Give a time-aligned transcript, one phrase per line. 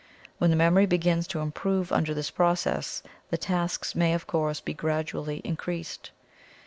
[0.39, 4.73] When the memory begins to improve under this process, the tasks may, of course, be
[4.73, 6.09] gradually increased.